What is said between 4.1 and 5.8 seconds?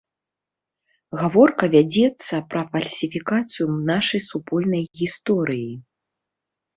супольнай гісторыі.